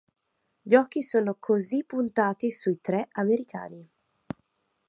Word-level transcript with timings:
Gli 0.63 0.73
occhi 0.73 1.03
sono 1.03 1.35
così 1.39 1.83
puntati 1.83 2.49
sui 2.49 2.79
tre 2.81 3.07
americani. 3.11 3.87